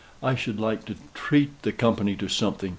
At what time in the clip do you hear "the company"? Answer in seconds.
1.61-2.15